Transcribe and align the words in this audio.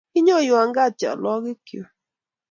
kiinyoiwa 0.13 0.61
gat 0.75 0.93
chalwokigkyu 0.99 1.81